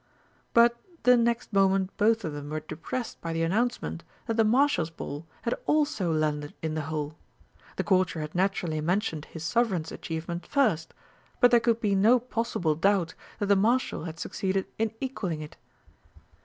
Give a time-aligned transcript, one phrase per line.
[0.55, 4.89] But the next moment both of them were depressed by the announcement that the Marshal's
[4.89, 7.15] ball had also landed in the hole.
[7.75, 10.95] The Courtier had naturally mentioned his Sovereign's achievement first,
[11.39, 15.55] but there could be no possible doubt that the Marshal had succeeded in equalling it.